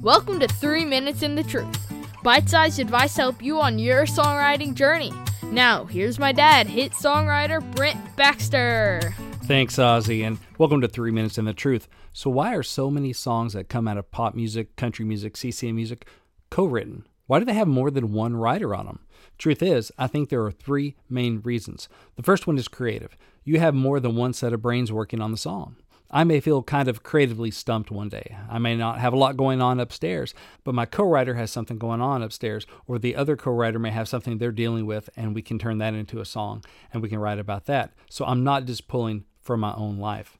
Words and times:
Welcome 0.00 0.40
to 0.40 0.48
3 0.48 0.86
Minutes 0.86 1.22
and 1.22 1.36
the 1.36 1.42
Truth. 1.42 1.92
Bite 2.22 2.48
sized 2.48 2.80
advice 2.80 3.14
to 3.16 3.20
help 3.20 3.42
you 3.42 3.60
on 3.60 3.78
your 3.78 4.06
songwriting 4.06 4.72
journey. 4.74 5.12
Now, 5.50 5.84
here's 5.84 6.18
my 6.18 6.32
dad, 6.32 6.66
hit 6.66 6.92
songwriter 6.92 7.62
Brent 7.74 8.16
Baxter. 8.16 9.14
Thanks, 9.44 9.76
Ozzy, 9.76 10.26
and 10.26 10.38
welcome 10.56 10.80
to 10.80 10.88
3 10.88 11.10
Minutes 11.10 11.36
and 11.36 11.46
the 11.46 11.52
Truth. 11.52 11.86
So, 12.14 12.30
why 12.30 12.54
are 12.54 12.62
so 12.62 12.90
many 12.90 13.12
songs 13.12 13.52
that 13.52 13.68
come 13.68 13.86
out 13.86 13.98
of 13.98 14.10
pop 14.10 14.34
music, 14.34 14.74
country 14.76 15.04
music, 15.04 15.36
CCM 15.36 15.76
music 15.76 16.08
co 16.48 16.64
written? 16.64 17.06
Why 17.26 17.38
do 17.38 17.44
they 17.44 17.52
have 17.52 17.68
more 17.68 17.90
than 17.90 18.14
one 18.14 18.36
writer 18.36 18.74
on 18.74 18.86
them? 18.86 19.00
Truth 19.36 19.62
is, 19.62 19.92
I 19.98 20.06
think 20.06 20.30
there 20.30 20.44
are 20.44 20.50
three 20.52 20.96
main 21.10 21.40
reasons. 21.42 21.90
The 22.16 22.22
first 22.22 22.46
one 22.46 22.56
is 22.56 22.68
creative. 22.68 23.18
You 23.44 23.60
have 23.60 23.74
more 23.74 24.00
than 24.00 24.16
one 24.16 24.32
set 24.32 24.54
of 24.54 24.62
brains 24.62 24.92
working 24.92 25.20
on 25.20 25.30
the 25.30 25.36
song. 25.36 25.76
I 26.10 26.24
may 26.24 26.40
feel 26.40 26.62
kind 26.62 26.88
of 26.88 27.02
creatively 27.02 27.50
stumped 27.50 27.90
one 27.90 28.08
day. 28.08 28.36
I 28.48 28.58
may 28.58 28.76
not 28.76 29.00
have 29.00 29.12
a 29.12 29.18
lot 29.18 29.36
going 29.36 29.60
on 29.60 29.80
upstairs, 29.80 30.34
but 30.62 30.74
my 30.74 30.86
co 30.86 31.04
writer 31.04 31.34
has 31.34 31.50
something 31.50 31.78
going 31.78 32.00
on 32.00 32.22
upstairs, 32.22 32.66
or 32.86 32.98
the 32.98 33.16
other 33.16 33.36
co 33.36 33.50
writer 33.50 33.78
may 33.78 33.90
have 33.90 34.08
something 34.08 34.38
they're 34.38 34.52
dealing 34.52 34.86
with, 34.86 35.10
and 35.16 35.34
we 35.34 35.42
can 35.42 35.58
turn 35.58 35.78
that 35.78 35.94
into 35.94 36.20
a 36.20 36.24
song 36.24 36.64
and 36.92 37.02
we 37.02 37.08
can 37.08 37.18
write 37.18 37.38
about 37.38 37.66
that. 37.66 37.92
So 38.08 38.24
I'm 38.24 38.44
not 38.44 38.66
just 38.66 38.86
pulling 38.86 39.24
from 39.40 39.60
my 39.60 39.74
own 39.74 39.98
life. 39.98 40.38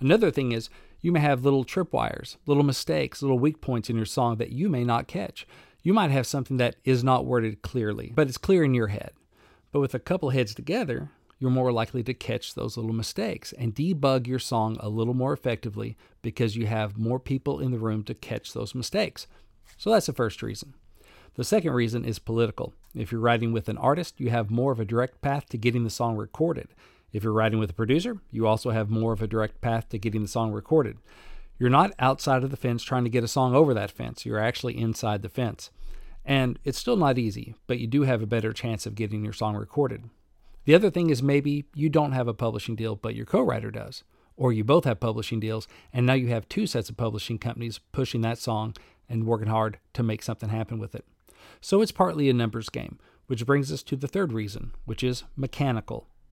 Another 0.00 0.30
thing 0.30 0.52
is, 0.52 0.68
you 1.00 1.12
may 1.12 1.20
have 1.20 1.44
little 1.44 1.64
tripwires, 1.64 2.36
little 2.46 2.62
mistakes, 2.62 3.22
little 3.22 3.38
weak 3.38 3.60
points 3.60 3.88
in 3.88 3.96
your 3.96 4.06
song 4.06 4.36
that 4.36 4.50
you 4.50 4.68
may 4.68 4.84
not 4.84 5.06
catch. 5.06 5.46
You 5.82 5.92
might 5.92 6.10
have 6.10 6.26
something 6.26 6.56
that 6.56 6.76
is 6.84 7.04
not 7.04 7.26
worded 7.26 7.62
clearly, 7.62 8.12
but 8.14 8.28
it's 8.28 8.38
clear 8.38 8.64
in 8.64 8.74
your 8.74 8.88
head. 8.88 9.12
But 9.72 9.80
with 9.80 9.94
a 9.94 10.00
couple 10.00 10.30
heads 10.30 10.54
together, 10.54 11.10
you're 11.38 11.50
more 11.50 11.72
likely 11.72 12.02
to 12.02 12.14
catch 12.14 12.54
those 12.54 12.76
little 12.76 12.92
mistakes 12.92 13.52
and 13.52 13.74
debug 13.74 14.26
your 14.26 14.38
song 14.38 14.76
a 14.80 14.88
little 14.88 15.14
more 15.14 15.32
effectively 15.32 15.96
because 16.22 16.56
you 16.56 16.66
have 16.66 16.96
more 16.96 17.20
people 17.20 17.60
in 17.60 17.70
the 17.70 17.78
room 17.78 18.02
to 18.04 18.14
catch 18.14 18.52
those 18.52 18.74
mistakes. 18.74 19.26
So 19.76 19.90
that's 19.90 20.06
the 20.06 20.12
first 20.12 20.42
reason. 20.42 20.74
The 21.34 21.44
second 21.44 21.72
reason 21.72 22.04
is 22.04 22.18
political. 22.18 22.72
If 22.94 23.12
you're 23.12 23.20
writing 23.20 23.52
with 23.52 23.68
an 23.68 23.76
artist, 23.76 24.18
you 24.18 24.30
have 24.30 24.50
more 24.50 24.72
of 24.72 24.80
a 24.80 24.86
direct 24.86 25.20
path 25.20 25.46
to 25.50 25.58
getting 25.58 25.84
the 25.84 25.90
song 25.90 26.16
recorded. 26.16 26.68
If 27.12 27.22
you're 27.22 27.32
writing 27.32 27.58
with 27.58 27.70
a 27.70 27.74
producer, 27.74 28.18
you 28.30 28.46
also 28.46 28.70
have 28.70 28.88
more 28.88 29.12
of 29.12 29.20
a 29.20 29.26
direct 29.26 29.60
path 29.60 29.90
to 29.90 29.98
getting 29.98 30.22
the 30.22 30.28
song 30.28 30.52
recorded. 30.52 30.96
You're 31.58 31.70
not 31.70 31.92
outside 31.98 32.42
of 32.42 32.50
the 32.50 32.56
fence 32.56 32.82
trying 32.82 33.04
to 33.04 33.10
get 33.10 33.24
a 33.24 33.28
song 33.28 33.54
over 33.54 33.74
that 33.74 33.90
fence, 33.90 34.24
you're 34.24 34.38
actually 34.38 34.78
inside 34.78 35.22
the 35.22 35.28
fence. 35.28 35.70
And 36.24 36.58
it's 36.64 36.78
still 36.78 36.96
not 36.96 37.18
easy, 37.18 37.54
but 37.66 37.78
you 37.78 37.86
do 37.86 38.02
have 38.02 38.22
a 38.22 38.26
better 38.26 38.52
chance 38.52 38.86
of 38.86 38.94
getting 38.94 39.22
your 39.22 39.32
song 39.32 39.56
recorded. 39.56 40.10
The 40.66 40.74
other 40.74 40.90
thing 40.90 41.10
is 41.10 41.22
maybe 41.22 41.64
you 41.74 41.88
don't 41.88 42.12
have 42.12 42.28
a 42.28 42.34
publishing 42.34 42.74
deal, 42.76 42.96
but 42.96 43.14
your 43.14 43.24
co 43.24 43.40
writer 43.40 43.70
does. 43.70 44.04
Or 44.36 44.52
you 44.52 44.64
both 44.64 44.84
have 44.84 45.00
publishing 45.00 45.40
deals, 45.40 45.66
and 45.92 46.04
now 46.04 46.12
you 46.12 46.26
have 46.28 46.48
two 46.48 46.66
sets 46.66 46.90
of 46.90 46.96
publishing 46.98 47.38
companies 47.38 47.80
pushing 47.92 48.20
that 48.20 48.38
song 48.38 48.74
and 49.08 49.24
working 49.24 49.48
hard 49.48 49.78
to 49.94 50.02
make 50.02 50.22
something 50.22 50.50
happen 50.50 50.78
with 50.78 50.94
it. 50.94 51.06
So 51.60 51.80
it's 51.80 51.92
partly 51.92 52.28
a 52.28 52.34
numbers 52.34 52.68
game, 52.68 52.98
which 53.28 53.46
brings 53.46 53.72
us 53.72 53.82
to 53.84 53.96
the 53.96 54.08
third 54.08 54.32
reason, 54.32 54.72
which 54.84 55.02
is 55.02 55.22
mechanical. 55.36 56.08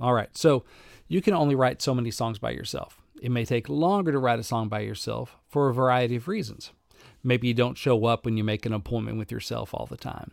All 0.00 0.14
right, 0.14 0.28
so 0.36 0.64
you 1.08 1.20
can 1.22 1.34
only 1.34 1.54
write 1.54 1.82
so 1.82 1.94
many 1.94 2.10
songs 2.10 2.38
by 2.38 2.50
yourself. 2.50 3.00
It 3.20 3.30
may 3.30 3.44
take 3.44 3.68
longer 3.68 4.12
to 4.12 4.18
write 4.18 4.38
a 4.38 4.44
song 4.44 4.68
by 4.68 4.80
yourself 4.80 5.36
for 5.48 5.68
a 5.68 5.74
variety 5.74 6.16
of 6.16 6.28
reasons. 6.28 6.70
Maybe 7.24 7.48
you 7.48 7.54
don't 7.54 7.76
show 7.76 8.04
up 8.06 8.24
when 8.24 8.36
you 8.36 8.44
make 8.44 8.64
an 8.64 8.72
appointment 8.72 9.18
with 9.18 9.32
yourself 9.32 9.74
all 9.74 9.86
the 9.86 9.96
time. 9.96 10.32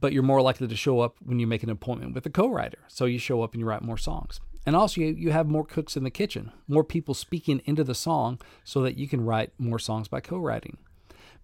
but 0.00 0.12
you're 0.12 0.22
more 0.22 0.42
likely 0.42 0.68
to 0.68 0.76
show 0.76 1.00
up 1.00 1.16
when 1.24 1.38
you 1.38 1.46
make 1.46 1.62
an 1.62 1.70
appointment 1.70 2.14
with 2.14 2.26
a 2.26 2.30
co-writer. 2.30 2.78
So 2.88 3.06
you 3.06 3.18
show 3.18 3.42
up 3.42 3.52
and 3.54 3.60
you 3.60 3.66
write 3.66 3.80
more 3.82 3.96
songs. 3.96 4.38
And 4.66 4.76
also, 4.76 5.00
you, 5.00 5.14
you 5.14 5.30
have 5.30 5.48
more 5.48 5.64
cooks 5.64 5.96
in 5.96 6.04
the 6.04 6.10
kitchen, 6.10 6.52
more 6.68 6.84
people 6.84 7.14
speaking 7.14 7.62
into 7.64 7.84
the 7.84 7.94
song 7.94 8.38
so 8.64 8.82
that 8.82 8.96
you 8.98 9.08
can 9.08 9.24
write 9.24 9.52
more 9.58 9.78
songs 9.78 10.08
by 10.08 10.20
co 10.20 10.36
writing. 10.38 10.76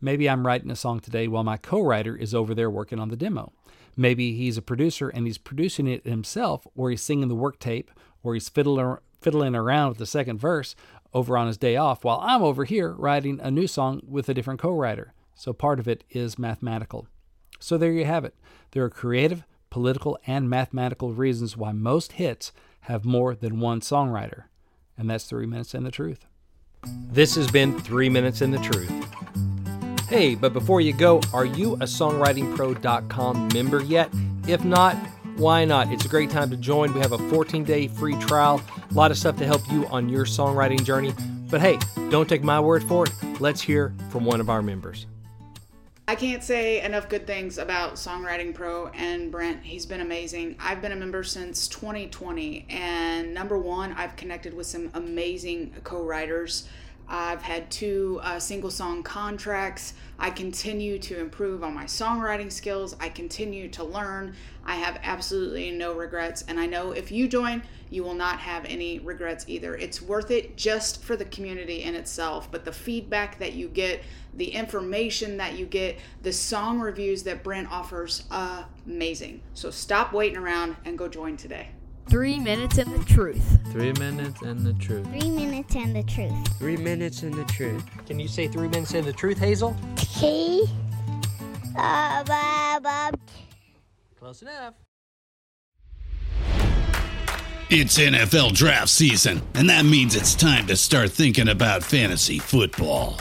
Maybe 0.00 0.28
I'm 0.28 0.46
writing 0.46 0.70
a 0.70 0.76
song 0.76 1.00
today 1.00 1.26
while 1.28 1.44
my 1.44 1.56
co 1.56 1.80
writer 1.80 2.14
is 2.16 2.34
over 2.34 2.54
there 2.54 2.70
working 2.70 2.98
on 2.98 3.08
the 3.08 3.16
demo. 3.16 3.52
Maybe 3.96 4.34
he's 4.34 4.56
a 4.56 4.62
producer 4.62 5.08
and 5.08 5.26
he's 5.26 5.38
producing 5.38 5.86
it 5.86 6.06
himself, 6.06 6.66
or 6.74 6.90
he's 6.90 7.02
singing 7.02 7.28
the 7.28 7.34
work 7.34 7.58
tape, 7.58 7.90
or 8.22 8.34
he's 8.34 8.48
fiddling, 8.48 8.96
fiddling 9.20 9.54
around 9.54 9.90
with 9.90 9.98
the 9.98 10.06
second 10.06 10.38
verse 10.38 10.74
over 11.12 11.36
on 11.36 11.46
his 11.46 11.58
day 11.58 11.76
off 11.76 12.04
while 12.04 12.20
I'm 12.22 12.42
over 12.42 12.64
here 12.64 12.92
writing 12.92 13.40
a 13.42 13.50
new 13.50 13.66
song 13.66 14.00
with 14.06 14.28
a 14.28 14.34
different 14.34 14.60
co 14.60 14.72
writer. 14.72 15.12
So 15.34 15.52
part 15.52 15.80
of 15.80 15.88
it 15.88 16.04
is 16.10 16.38
mathematical. 16.38 17.08
So 17.58 17.76
there 17.76 17.92
you 17.92 18.04
have 18.04 18.24
it. 18.24 18.34
There 18.72 18.84
are 18.84 18.90
creative, 18.90 19.44
political, 19.70 20.18
and 20.26 20.48
mathematical 20.48 21.12
reasons 21.12 21.56
why 21.56 21.72
most 21.72 22.12
hits 22.12 22.52
have 22.82 23.04
more 23.04 23.34
than 23.34 23.60
one 23.60 23.80
songwriter. 23.80 24.44
And 24.96 25.08
that's 25.08 25.24
Three 25.24 25.46
Minutes 25.46 25.74
and 25.74 25.84
the 25.84 25.90
Truth. 25.90 26.26
This 27.10 27.34
has 27.34 27.50
been 27.50 27.78
Three 27.78 28.08
Minutes 28.08 28.40
and 28.40 28.52
the 28.52 28.58
Truth. 28.58 29.49
Hey, 30.10 30.34
but 30.34 30.52
before 30.52 30.80
you 30.80 30.92
go, 30.92 31.20
are 31.32 31.44
you 31.44 31.74
a 31.74 31.84
songwritingpro.com 31.84 33.48
member 33.54 33.80
yet? 33.80 34.10
If 34.48 34.64
not, 34.64 34.96
why 35.36 35.64
not? 35.64 35.92
It's 35.92 36.04
a 36.04 36.08
great 36.08 36.30
time 36.30 36.50
to 36.50 36.56
join. 36.56 36.92
We 36.92 36.98
have 36.98 37.12
a 37.12 37.18
14 37.30 37.62
day 37.62 37.86
free 37.86 38.16
trial, 38.16 38.60
a 38.90 38.92
lot 38.92 39.12
of 39.12 39.18
stuff 39.18 39.36
to 39.36 39.46
help 39.46 39.62
you 39.70 39.86
on 39.86 40.08
your 40.08 40.24
songwriting 40.24 40.82
journey. 40.82 41.14
But 41.48 41.60
hey, 41.60 41.78
don't 42.10 42.28
take 42.28 42.42
my 42.42 42.58
word 42.58 42.82
for 42.82 43.06
it. 43.06 43.12
Let's 43.38 43.60
hear 43.60 43.94
from 44.10 44.24
one 44.24 44.40
of 44.40 44.50
our 44.50 44.62
members. 44.62 45.06
I 46.08 46.16
can't 46.16 46.42
say 46.42 46.82
enough 46.82 47.08
good 47.08 47.24
things 47.24 47.58
about 47.58 47.94
Songwriting 47.94 48.52
Pro 48.52 48.88
and 48.88 49.30
Brent. 49.30 49.62
He's 49.62 49.86
been 49.86 50.00
amazing. 50.00 50.56
I've 50.58 50.82
been 50.82 50.90
a 50.90 50.96
member 50.96 51.22
since 51.22 51.68
2020, 51.68 52.66
and 52.68 53.32
number 53.32 53.56
one, 53.56 53.92
I've 53.92 54.16
connected 54.16 54.54
with 54.54 54.66
some 54.66 54.90
amazing 54.94 55.72
co 55.84 56.02
writers. 56.02 56.68
I've 57.12 57.42
had 57.42 57.68
two 57.72 58.20
uh, 58.22 58.38
single 58.38 58.70
song 58.70 59.02
contracts. 59.02 59.94
I 60.16 60.30
continue 60.30 60.96
to 61.00 61.18
improve 61.18 61.64
on 61.64 61.74
my 61.74 61.84
songwriting 61.84 62.52
skills. 62.52 62.94
I 63.00 63.08
continue 63.08 63.68
to 63.70 63.82
learn. 63.82 64.36
I 64.64 64.76
have 64.76 65.00
absolutely 65.02 65.72
no 65.72 65.92
regrets. 65.92 66.44
And 66.46 66.60
I 66.60 66.66
know 66.66 66.92
if 66.92 67.10
you 67.10 67.26
join, 67.26 67.64
you 67.90 68.04
will 68.04 68.14
not 68.14 68.38
have 68.38 68.64
any 68.64 69.00
regrets 69.00 69.44
either. 69.48 69.74
It's 69.74 70.00
worth 70.00 70.30
it 70.30 70.56
just 70.56 71.02
for 71.02 71.16
the 71.16 71.24
community 71.24 71.82
in 71.82 71.96
itself. 71.96 72.48
But 72.48 72.64
the 72.64 72.72
feedback 72.72 73.40
that 73.40 73.54
you 73.54 73.66
get, 73.66 74.04
the 74.34 74.48
information 74.48 75.36
that 75.38 75.58
you 75.58 75.66
get, 75.66 75.98
the 76.22 76.32
song 76.32 76.78
reviews 76.78 77.24
that 77.24 77.42
Brent 77.42 77.72
offers, 77.72 78.22
amazing. 78.86 79.42
So 79.54 79.72
stop 79.72 80.12
waiting 80.12 80.38
around 80.38 80.76
and 80.84 80.96
go 80.96 81.08
join 81.08 81.36
today. 81.36 81.70
Three 82.10 82.40
minutes 82.40 82.76
in 82.78 82.90
the 82.90 83.04
truth. 83.04 83.60
Three 83.70 83.92
minutes 83.92 84.42
and 84.42 84.66
the 84.66 84.72
truth. 84.72 85.06
Three 85.06 85.30
minutes 85.30 85.76
and 85.76 85.94
the 85.94 86.02
truth. 86.02 86.58
Three 86.58 86.76
minutes 86.76 87.22
and 87.22 87.32
the 87.32 87.44
truth. 87.44 87.84
Can 88.04 88.18
you 88.18 88.26
say 88.26 88.48
three 88.48 88.66
minutes 88.66 88.94
and 88.94 89.06
the 89.06 89.12
truth, 89.12 89.38
Hazel? 89.38 89.76
T. 89.94 90.66
Uh, 91.78 92.24
ba, 92.24 92.80
ba. 92.82 93.12
Close 94.18 94.42
enough. 94.42 94.74
It's 97.70 97.96
NFL 97.96 98.54
draft 98.54 98.88
season, 98.88 99.40
and 99.54 99.70
that 99.70 99.84
means 99.84 100.16
it's 100.16 100.34
time 100.34 100.66
to 100.66 100.74
start 100.74 101.12
thinking 101.12 101.46
about 101.46 101.84
fantasy 101.84 102.40
football. 102.40 103.20